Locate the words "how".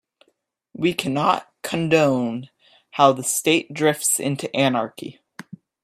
2.89-3.11